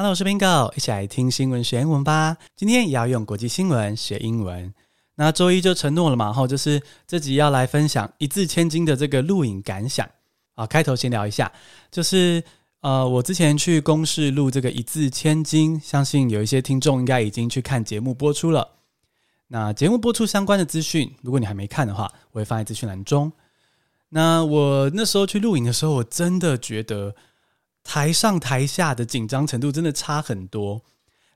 [0.00, 2.36] Hello，我是 Bingo，一起来听新闻学英文吧。
[2.54, 4.72] 今天也要用国际新闻学英文。
[5.16, 10.08] 那周一就承诺了嘛，后，就是这集要来分享一字千金的这个录影感想
[10.54, 10.64] 啊。
[10.64, 11.50] 开头先聊一下，
[11.90, 12.40] 就是
[12.80, 18.68] 呃，我之前去公视录这个一字千金，相信有一些听众应该已经去看节目播出了。
[19.48, 23.32] 那节目播出相关的资讯，如果你还没看的话，我会放在资讯栏中。
[24.10, 27.16] 那我那时候去录影的时候，我真的觉得。
[27.88, 30.78] 台上台下的紧张程度真的差很多，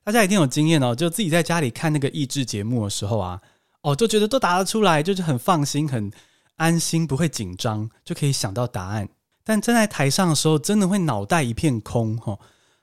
[0.03, 0.93] 大家一定有经验哦。
[0.93, 3.41] 就自己在家里看那个益智节目的时候啊，
[3.81, 6.11] 哦，就觉得都答得出来，就是很放心、很
[6.57, 9.09] 安心，不会紧张，就可以想到答案。
[9.43, 12.37] 但站在台上的时候，真的会脑袋一片空，哈。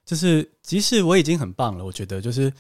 [0.05, 2.53] 就是即使我已经很棒了，我觉得就是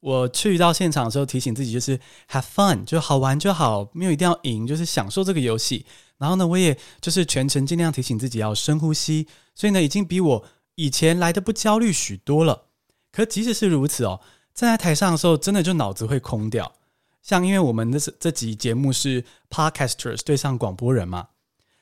[0.00, 1.98] 我去到现场的时候，提醒自己就是
[2.30, 5.86] have fun，就好玩就好，没有一定要赢，就是享受这个游戏。
[6.18, 10.44] 然后呢，我也就是全程尽量提醒自己要深呼吸，所以呢，已经比我。
[10.78, 12.66] 以前来的不焦虑许多了，
[13.10, 14.20] 可即使是如此哦，
[14.54, 16.72] 站在台上的时候，真的就脑子会空掉。
[17.20, 21.30] 像因为我们的这这集节目是 Podcasters 对上广播人嘛，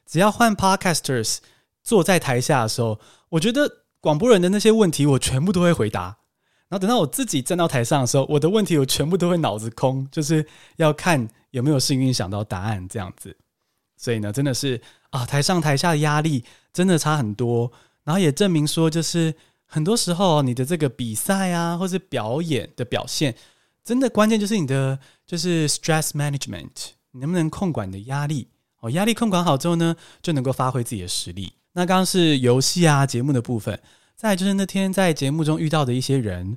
[0.06, 1.40] 只要换 Podcasters
[1.82, 6.16] 坐在台下的时候，我觉得广播人的那些问题我全部都会回答。
[6.68, 10.44] 然后等到我自己站到台上的时候，我的问题我全部都会脑子空，就是
[10.76, 13.36] 要看有没有幸运想到答案这样子。
[13.98, 14.80] 所以呢，真的是
[15.10, 17.70] 啊，台上台下的压力真的差很多。
[18.06, 19.34] 然后也证明说，就是
[19.66, 23.34] 很多时候你的这个比赛啊，或是表演的表现，
[23.82, 28.46] 真的关键就是你的就是 stress management，你能不能控管你的压力？
[28.78, 31.52] 哦，压力控管好之后呢，就能够发挥自己的实力。
[31.72, 33.76] 那刚刚是游戏啊节目的部分，
[34.14, 36.56] 再来就是那天在节目中遇到的一些人。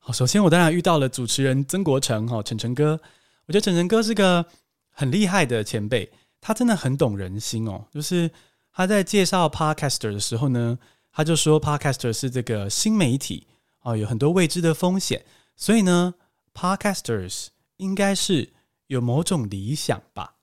[0.00, 3.00] 好，首先我当然遇到了主持人曾国城哈，晨晨哥，
[3.46, 4.44] 我觉得晨晨哥是个
[4.90, 6.12] 很厉害的前辈，
[6.42, 8.30] 他真的很懂人心哦，就是。
[8.72, 10.78] 他在介绍 Podcaster 的时候呢，
[11.12, 13.46] 他就说 Podcaster 是这个新媒体
[13.80, 15.24] 啊，有很多未知的风险，
[15.56, 16.14] 所以呢
[16.54, 18.52] ，Podcasters 应该是
[18.86, 20.36] 有某种理想吧。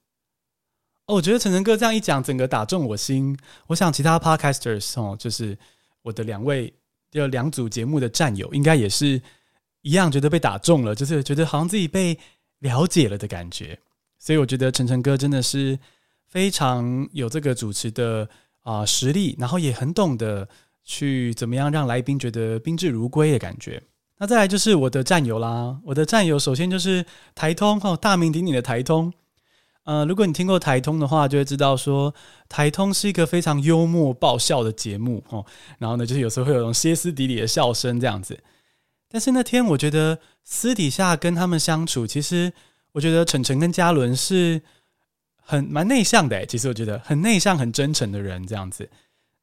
[1.05, 3.37] 哦，我觉得晨晨哥这样一讲，整个打中我心。
[3.67, 5.57] 我想其他 Podcasters 哦，就是
[6.01, 6.73] 我的两位
[7.09, 9.21] 就两组节目的战友，应该也是
[9.81, 12.19] 一样，觉得被打中了，就是觉得好像自己被
[12.59, 13.79] 了解了的感觉。
[14.19, 15.79] 所以我觉得晨晨哥真的是。
[16.27, 18.27] 非常有这个主持的
[18.61, 20.47] 啊、实力，然后也很懂得
[20.83, 23.81] 去怎么样让来宾觉得宾至如归的感觉。
[24.17, 29.13] 那再来就是我的战友啦，我的战友首先就是台通哦，大名鼎鼎的台通。
[29.85, 32.13] 呃，如果你听过台通的话，就会知道说
[32.49, 35.45] 台通是一个非常幽默爆笑的节目哦。
[35.77, 38.37] 然后呢，就是有时候会有种歇斯底里的笑声这样子。
[39.07, 42.51] 但是那天我觉得私底下跟他们相处，其实
[42.91, 44.61] 我觉得晨晨跟嘉伦是。
[45.49, 48.89] 很蛮内向的，其实我觉得很内向、很真诚的人这样子，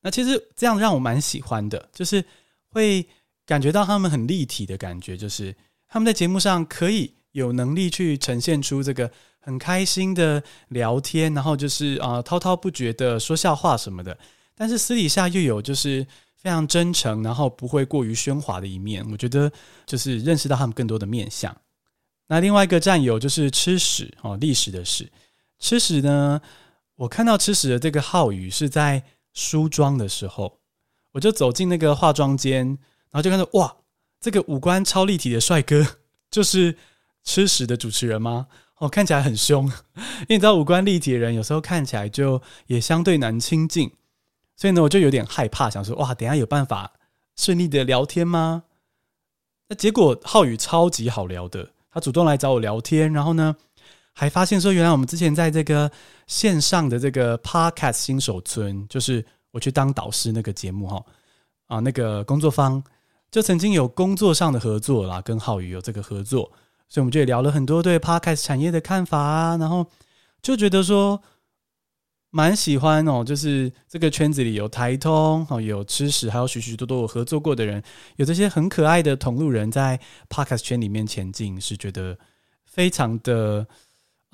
[0.03, 2.23] 那其实这样让我蛮喜欢的，就是
[2.69, 3.07] 会
[3.47, 5.57] 感觉到他们很立体的感觉，就是
[5.89, 9.11] 他们在节目上可以有能力去呈现出这个
[9.41, 14.19] 很开心的聊天，然后就是啊滔滔不绝的说笑话什么的，
[14.55, 19.51] 但是私底下又有就是非常真诚，然后不会过于喧哗的一面，我觉得
[19.87, 21.57] 就是认识到他们更多的面相。
[22.27, 25.11] 那另外一个战友就是吃屎哦，历史的屎。
[25.65, 26.43] 吃屎呢？
[26.97, 29.03] 我看到吃屎的这个浩宇是在
[29.33, 30.59] 梳妆的时候，
[31.13, 32.67] 我就走进那个化妆间，
[33.11, 33.75] 然后就看到哇，
[34.21, 35.83] 这个五官超立体的帅哥，
[36.31, 36.77] 就是
[37.23, 38.49] 吃屎的主持人吗？
[38.77, 39.65] 哦，看起来很凶，
[40.29, 43.91] 因为你知道五官立体的人有时候看起来就也相对难亲近，
[44.57, 46.93] 所以呢，我就有点害怕，想说哇，等下有办法
[47.37, 48.65] 顺利的聊天吗？
[49.71, 53.57] 那结果浩宇超级好聊的，他主动来找我聊天，然后呢，
[54.17, 55.91] 还发现说，原来我们之前在这个
[56.29, 61.05] 线上的这个 Podcast 新手村，就是我去当导师那个节目哈
[61.67, 62.81] 啊，那个工作坊
[63.33, 66.45] 就曾经有工作上的合作啦，跟浩宇有这个合作，
[66.89, 69.85] 所以我们就也聊了很多对 Podcast 产业的看法啊，然后
[70.41, 71.21] 就觉得说
[72.31, 77.83] 蛮喜欢哦，就是这个圈子里有台通哦，有吃史，还有许许多多我合作过的人，
[78.15, 79.99] 有这些很可爱的同路人在
[80.29, 82.17] Podcast 圈里面前进，是觉得
[82.65, 83.67] 非常的。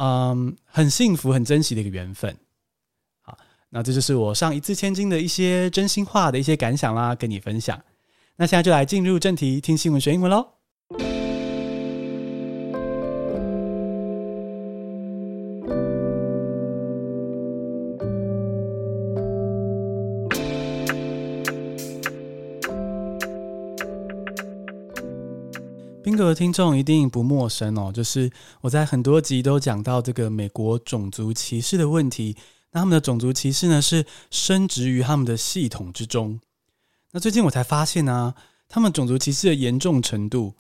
[0.02, 2.34] 嗯，很幸福、很珍惜的一个缘分。
[3.20, 3.36] 好，
[3.68, 7.78] 那这就是我上一字千金的一些真心话的一些感想啦，跟你分享。
[8.36, 10.59] 那现在就来进入正题，听新闻学英文喽。
[26.20, 28.30] 各位听众一定不陌生哦，就是
[28.60, 32.36] 我在很多集都讲到这个美国种族歧视的问题。
[32.72, 36.38] 那他们的种族歧视呢，是深植于他们的系统之中。
[37.12, 38.34] 那最近我才发现呢、啊，
[38.68, 40.54] 他们种族歧视的严重程度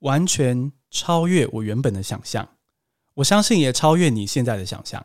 [0.00, 2.46] 完全超越我原本的想象，
[3.14, 5.02] 我相信也超越你现在的想象。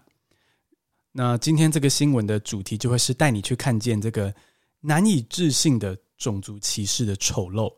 [1.13, 4.35] 那今天这个新闻的主题就会是带你去看见这个
[4.81, 7.73] 难以置信的种族歧视的丑陋。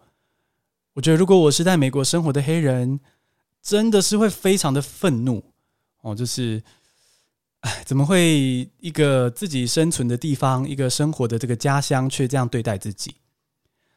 [0.93, 2.99] 我觉得如果我是在美国生活的黑人，
[3.61, 5.43] 真的是会非常的愤怒
[6.01, 6.63] 哦，就是，
[7.61, 13.15] 哎，怎么会一个自己生存的地方，一个生活的这个家乡，却这样对待自己？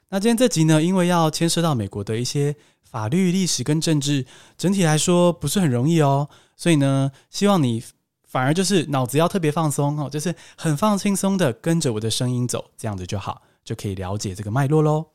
[0.08, 4.24] 那今天这集呢，因为要牵涉到美国的一些法律、历史跟政治，
[4.56, 7.82] 整体来说不是很容易哦，所以呢，希望你。
[8.28, 15.06] 反而就是脑子要特别放松哦，就是很放轻松的跟着我的声音走，这样子就好，就可以了解这个脉络喽。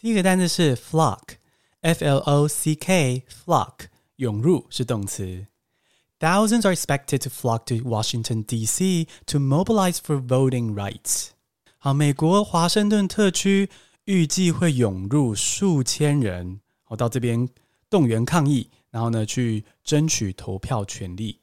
[0.00, 5.46] 第一个单词是 flock，f l o c k，flock，涌入是动词。
[6.18, 9.06] Thousands are expected to flock to Washington D.C.
[9.26, 11.28] to mobilize for voting rights。
[11.78, 13.68] 好，美国华盛顿特区
[14.04, 17.48] 预计会涌入数千人，好，到这边
[17.90, 21.40] 动员抗议，然后呢去争取投票权利。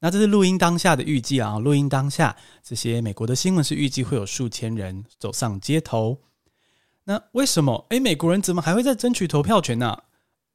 [0.00, 6.18] 那这是录音当下的预计啊，录音当下这些美国的新闻是预计会有数千人走上街头。
[7.09, 7.85] 那为什么？
[7.89, 9.97] 诶，美国人怎么还会在争取投票权呢？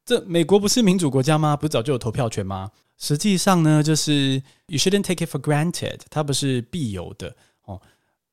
[0.05, 1.57] 这美国不是民主国家吗？
[1.57, 2.71] 不是早就有投票权吗？
[2.99, 7.35] 实际上呢，就是 you shouldn't take it for granted，它不是必有的
[7.65, 7.81] 哦。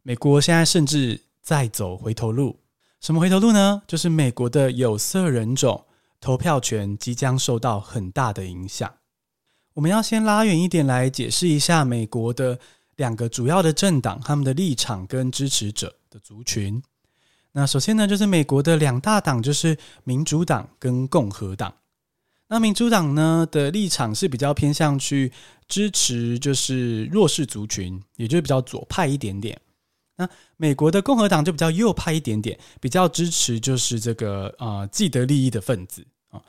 [0.04, 2.60] 美国现在甚至在走回头路。
[3.00, 3.82] 什么回头路呢？
[3.88, 5.86] 就是美国的有色人种
[6.20, 8.94] 投票权即将受到很大的影响。
[9.76, 12.60] 我们要先拉远一点来解释一下美国的
[12.98, 16.84] 两个主要的政党，他们的立场跟支持者的族群。
[17.52, 21.74] 那首先呢，就是美国的两大党，就是民主党跟共和党。
[22.48, 25.32] 那民主党呢的立场是比较偏向去
[25.68, 29.60] 支持就是弱势族群，也就是比较左派一点点。
[30.16, 36.42] 那美国的共和党就比较右派一点点，比较支持就是这个呃既得利益的分子啊。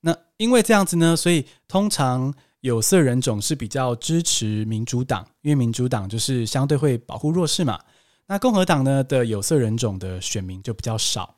[0.00, 2.34] 那因为这样子呢，所以通常。
[2.64, 7.78] 有色人种是比较支持民主党，因为民主党就是相对会保护弱势嘛。
[8.26, 11.36] 那共和党呢的有色人种的选民就比较少，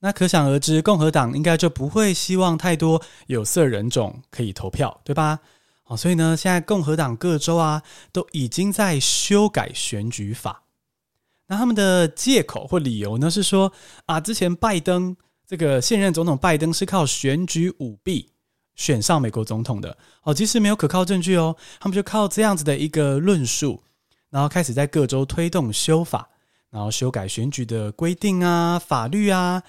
[0.00, 5.38] 那可想而知，共和党应该就不会希望太多有色人种可以投票，对吧？
[5.82, 10.64] 好，所以呢，现在共和党各州啊都已经在修改选举法。
[11.46, 13.72] 那他们的借口或理由呢是说
[14.06, 18.30] 啊，之前拜登这个现任总统拜登是靠选举舞弊。
[18.74, 23.82] 选上美国总统的哦，即使没有可靠证据哦，他们就靠这样子的一个论述，
[24.36, 26.28] 然后开始在各州推动修法，
[26.68, 29.62] 然后修改选举的规定啊、法律啊，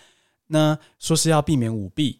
[0.45, 2.19] 那说是要避免舞弊。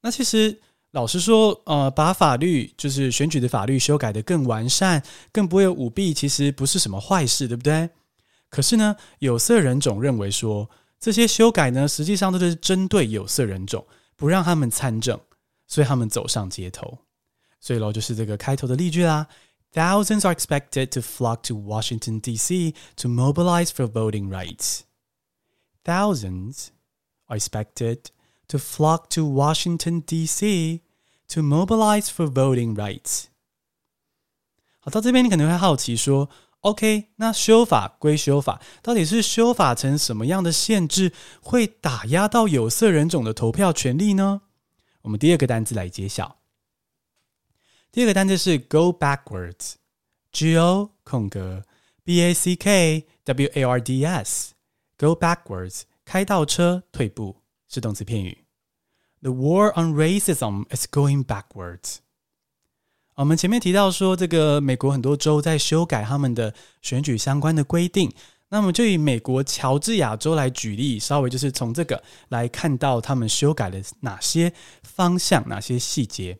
[0.00, 0.58] 那其实
[0.92, 7.90] 老实说，呃，把法律就是选举的法律修改得更完善，更不会有舞弊，其实不是什么坏事，对不对？
[8.48, 10.66] 可是呢，有色人种认为说，
[10.98, 13.86] 这些修改呢，实际上都是针对有色人种，
[14.16, 15.20] 不让他们参政。
[15.66, 16.98] 所以他们走上街头，
[17.60, 19.26] 所以喽，就是这个开头的例句啦。
[19.73, 22.73] Thousands are expected to flock to Washington D.C.
[22.95, 24.83] to mobilize for voting rights.
[25.83, 26.69] Thousands
[27.27, 28.09] are expected
[28.47, 30.81] to flock to Washington D.C.
[31.27, 33.25] to mobilize for voting rights.
[34.79, 36.29] 好，到这边你可能会好奇说，
[36.61, 41.11] OK，那修法归修法，到底是修法成什么样的限制，
[41.41, 44.43] 会打压到有色人种的投票权利呢？
[45.01, 46.37] 我们第二个单词来揭晓。
[47.92, 51.64] 第二个单词是 go backwards，G O 空格
[52.04, 58.44] B A C K W A R D S，go backwards 开倒车退步是动词片语。
[59.22, 61.96] The war on racism is going backwards。
[63.16, 68.12] 我们前面提到说，这个美国很多州在修改他们的选举相关的规定。
[68.50, 74.52] 那么就以美国乔治亚州来举例，稍微就是从这个来看到他们修改了哪些
[74.84, 76.38] 方向、哪些细节。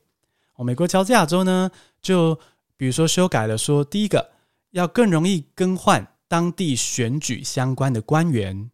[0.64, 2.38] 美国乔治亚州呢，就
[2.76, 4.30] 比如说修改了说，第一个
[4.70, 8.70] 要更容易更换当地选举相关的官员；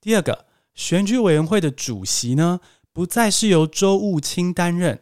[0.00, 2.60] 第二个，选举委员会的主席呢，
[2.92, 5.00] 不再是由州务卿担任，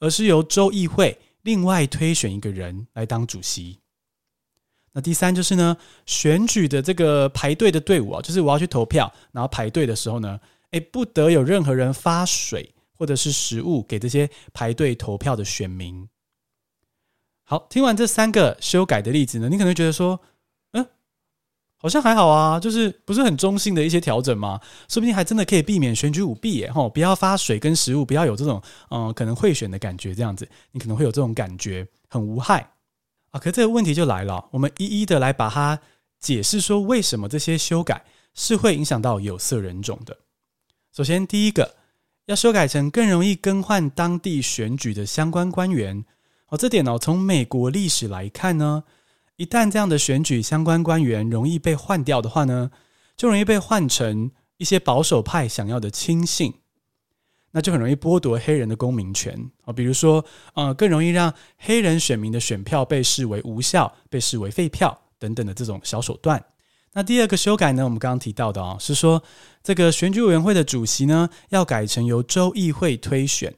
[0.00, 3.78] 而是由州议会另外推选一个人来当主席。
[4.92, 5.76] 那第三就是呢，
[6.06, 10.40] 选举的这个排队的队伍啊，就是我要去投票，然后排队的时候呢，
[10.72, 16.06] 诶，不得有任何人发水或者是食物给这些排队投票的选民。
[17.44, 20.20] 好，听完这三个修改的例子呢，你可能觉得说，
[20.72, 20.86] 嗯，
[21.76, 24.60] 好像还好啊，就是不是很中性的一些调整嘛？
[24.88, 32.70] 说不定还真的可以避免选举舞弊耶，吼，不要发水跟食物，不要有这种嗯可能贿选的感觉，这样子你可能会有这种感觉，很无害。
[33.30, 35.80] 啊，可这个问题就来了，我们一一的来把它
[36.18, 40.16] 解释说，为什么这些修改是会影响到有色人种的。
[40.92, 41.76] 首先，第一个
[42.28, 46.04] 要修改成更容易更换当地选举的相关官员。
[46.48, 48.84] 哦，这点哦，从美国历史来看呢，
[49.36, 52.70] 一旦这样的选举相关官员容易被换掉的话呢，
[53.16, 56.52] 就容易被换成一些保守派想要的亲信。
[57.52, 66.44] 那就很容易剥夺黑人的公民权啊，比如说，呃，更容易让黑人选民的选票被视为无效、被视为废票等等的这种小手段。
[66.92, 69.22] 那第二个修改呢，我们刚刚提到的啊，是说
[69.62, 73.54] 这个选举委员会的主席呢，要改成由州议会推选。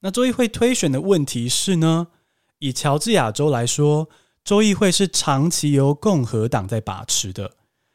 [0.00, 2.08] 那州议会推选的问题是呢，
[2.58, 4.08] 以乔治亚州来说，
[4.44, 7.52] 州议会是长期由共和党在把持的，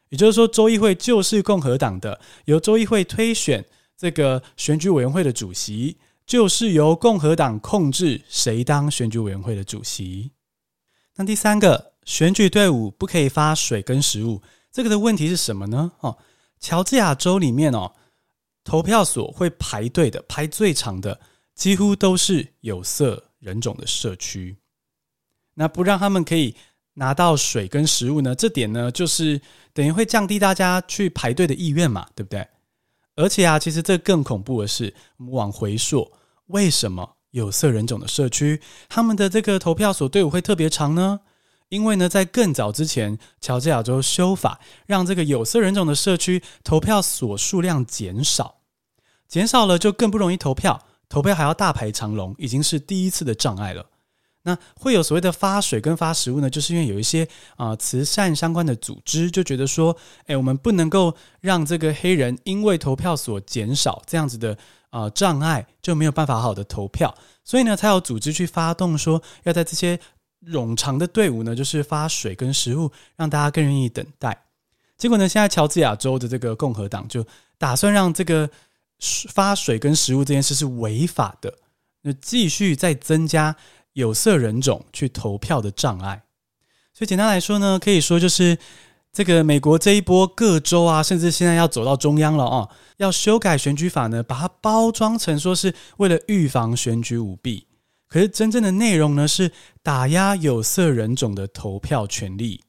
[0.08, 3.64] 也就是说，州议会就是共和党的，由州议会推选。
[3.94, 10.32] 这个选举委员会的主席就是由共和党控制，谁当选举委员会的主席？
[11.14, 15.92] 那第三个，选举队伍不可以发水跟食物，这个的问题是什么呢？
[16.00, 16.18] 哦，
[16.58, 17.92] 乔治亚州里面哦，
[18.64, 21.20] 投票所会排队的，排最长的，
[21.54, 24.56] 几乎都是有色人种的社区。
[25.54, 26.56] 那不让他们可以
[26.94, 28.34] 拿到水跟食物呢？
[28.34, 29.40] 这点呢，就是
[29.72, 32.46] 等于会降低大家去排队的意愿嘛，对不对？
[33.14, 36.10] 而且啊，其实这更恐怖的是，我们往回溯，
[36.46, 41.20] 为什么有色人种的社区他们的这个投票所队伍会特别长呢？
[41.72, 48.56] 因为呢，在更早之前，乔治亚州修法，让这个有色人种的社区投票所数量减少，
[49.26, 53.86] 减少了就更不容易投票，投票还要大排长龙，已经是第一次的障碍了。
[54.42, 57.26] 那会有所谓的发水跟发食物呢，就是因为有一些
[57.56, 64.58] 啊、慈善相关的组织就觉得说，哎，我们不能够让这个黑人因为投票所减少这样子的
[64.90, 67.14] 啊、障碍，就没有办法好好的投票，
[67.44, 69.98] 所以呢，才有组织去发动说，要在这些
[70.46, 74.44] 冗长的队伍呢，就是发水跟食物，让大家更愿意等待。
[74.96, 77.26] 结果呢，现在乔治亚州的这个共和党就
[77.58, 78.48] 打算让这个
[79.30, 81.52] 发水跟食物这件事是违法的，
[82.02, 83.56] 那继续再增加。
[83.94, 86.22] 有色人种去投票的障碍，
[86.94, 88.56] 所以简单来说呢，可以说就是
[89.12, 97.66] 这个美国这一波各州啊，甚至现在要走到中央了啊，要修改选举法呢，把它包装成说是为了预防选举舞弊，
[98.12, 99.50] 可是真正的内容呢是
[99.82, 102.62] 打压有色人种的投票权利。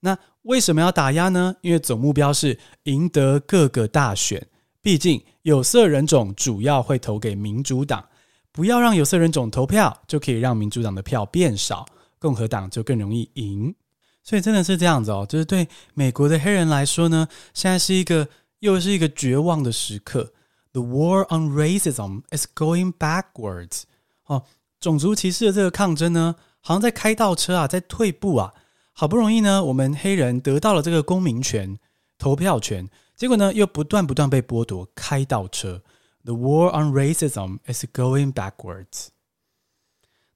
[0.00, 1.56] 那为什么要打压呢？
[1.62, 4.46] 因为总目标是赢得各个大选，
[4.82, 8.06] 毕竟有色人种主要会投给民主党。
[8.52, 11.86] 不要让有色人种投票，就可以让民主党的票变少，
[12.18, 13.74] 共和党就更容易赢。
[14.22, 20.34] 所以真的是这样子哦，就是对美国的黑人来说呢，现在是一个又是一个绝望的时刻。
[20.72, 23.84] The war on racism is going backwards。
[24.26, 24.44] 哦，
[24.84, 28.52] 种族歧视的这个抗争呢，好像在开倒车啊，在退步啊。
[28.92, 31.78] 好不容易呢，我们黑人得到了这个公民权、
[32.18, 35.82] 投票权，结果呢，又不断不断被剥夺，开倒车。
[36.24, 39.08] The war on racism is going backwards。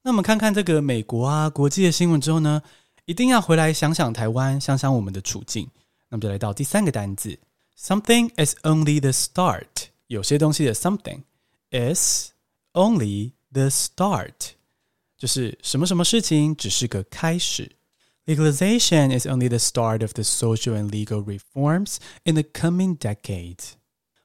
[0.01, 2.63] 那我们看看这个美国啊，国际的新闻之后呢，
[3.05, 5.69] 一定要回来想想台湾，想想我们的处境。
[6.09, 7.37] 那么就来到第三个单字
[7.77, 9.89] ，something is only the start。
[10.07, 11.21] 有些东西的 something
[11.69, 12.31] is
[12.73, 14.33] only the start，
[15.17, 17.71] 就是什么什么事情只是个开始。
[18.25, 23.71] Legalization is only the start of the social and legal reforms in the coming decades。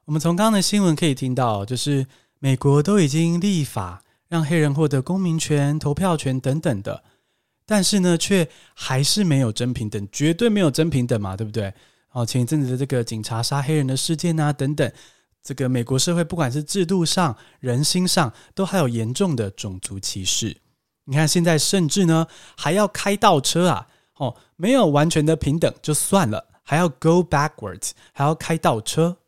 [0.05, 2.07] 我们从刚刚的新闻可以听到，就是
[2.39, 7.03] 美国都已经立法让黑人获得公民权、投票权等等的，
[7.65, 11.73] 但是呢，却还是没有真平等，绝对没有真平等嘛，对不对？
[12.11, 14.93] 哦，前一阵子的这个警察杀黑人的事件啊，等等，
[15.45, 20.57] 这个美国社会不管是制度上、人心上，都还有严重的种族歧视。
[21.05, 23.87] 你看现在甚至呢，还要开倒车啊，
[24.17, 29.19] 哦，没有完全的平等就算了，还要 go backwards，还要开倒车。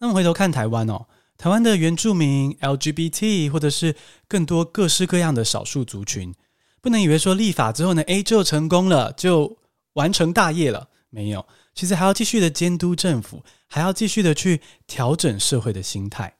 [0.00, 1.06] 那么回头看台湾哦，
[1.38, 3.96] 台湾的原住民、LGBT 或者是
[4.28, 6.34] 更多各式各样的少数族群，
[6.82, 9.56] 不能以为说立法之后呢，A 就成功了，就
[9.94, 16.34] 完成大业了，没有，其实还要继续的监督政府，还要继续的去调整社会的心态。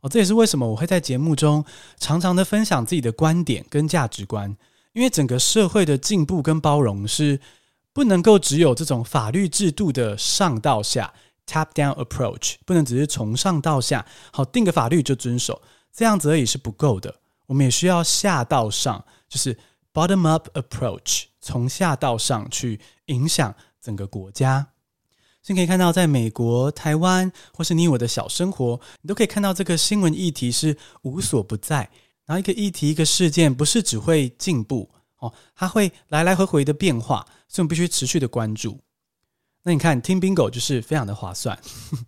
[0.00, 1.64] 哦，这也是为什么我会在节目中
[1.98, 4.56] 常常的分享自己的观点跟价值观，
[4.92, 7.40] 因为整个社会的进步跟包容是
[7.92, 11.12] 不能够只有这种法律制度的上到下。
[11.50, 17.20] Top-down approach 不能只是从上到下，好，定个法律就遵守，这样子而已是不够的。
[17.46, 19.56] 我们也需要下到上，就是
[19.94, 23.54] bottom-up approach，从下到上去影响
[23.88, 24.72] 整个国家。
[25.40, 31.88] 所以可以看到，在美国、台湾或是你我的小生活，你都可以看到这个新闻议题是无所不在。
[32.26, 34.90] 然后一个议题、一个事件，不是只会进步
[35.20, 38.78] 哦，它会来来回回的变化，所以我们必须持续的关注。
[39.62, 41.58] 那你看听 Bingo 就是非常的划算。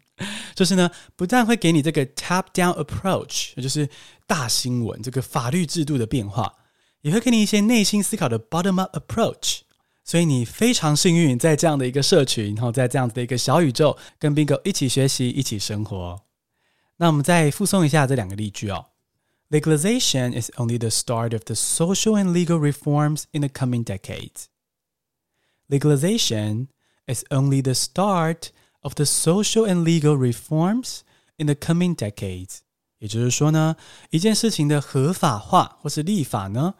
[0.54, 3.88] 就是呢，不但会给你这个 top-down approach，也就是
[4.26, 6.52] 大新闻这个法律制度的变化，
[7.00, 9.60] 也会给你一些内心思考的 bottom-up approach。
[10.10, 16.20] 所以你非常幸运，在这样的一个社群，然后在这样子的一个小宇宙，跟 Bingo 一起学习，一起生活。
[16.96, 18.86] 那我们再附送一下这两个例句哦。
[19.50, 24.46] Legalization is only the start of the social and legal reforms in the coming decades.
[25.68, 26.66] Legalization
[27.06, 28.48] is only the start
[28.80, 31.02] of the social and legal reforms
[31.36, 32.62] in the coming decades.
[32.98, 33.76] 也就是说呢，
[34.10, 36.74] 一件事情的合法化或是立法呢，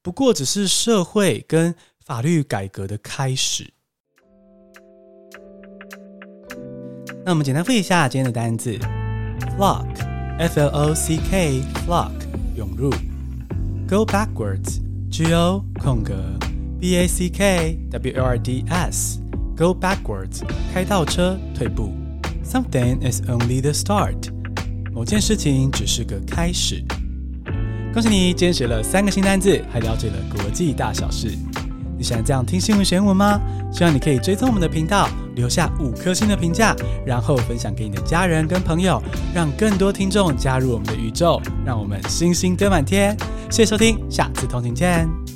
[0.00, 1.74] 不过只是社会跟
[2.08, 3.70] 法律改革的开始。
[7.22, 8.78] 那我们简单复习一下今天的单字
[9.58, 12.12] ：flock，f l o c k，flock，
[12.56, 12.90] 涌入
[13.86, 16.14] ；go backwards，g o 空格
[16.80, 20.40] b a c k w r d s，go backwards，
[20.72, 21.92] 开倒车，退步。
[22.42, 24.32] Something is only the start，
[24.94, 26.82] 某件事情只是个开始。
[27.92, 31.36] 恭喜你，今天学了三个新单字，还了解了国际大小事。
[31.98, 33.40] 你喜欢这样听新闻选文吗？
[33.72, 36.74] 希望你可以追踪我们的频道，留下五颗星的评价，
[37.04, 39.02] 然后分享给你的家人跟朋友，
[39.34, 43.16] 让更多听众加入我们的宇宙，让我们星星堆满天。
[43.50, 45.27] 谢谢收听，下次同频见。